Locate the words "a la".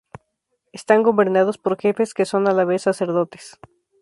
2.47-2.65